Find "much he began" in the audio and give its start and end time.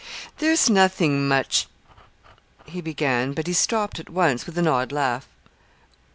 1.27-3.33